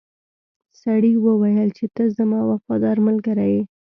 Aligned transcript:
سړي 0.81 1.13
وویل 1.25 1.69
چې 1.77 1.85
ته 1.95 2.03
زما 2.17 2.39
وفادار 2.51 2.97
ملګری 3.07 3.47
یې. 3.55 3.61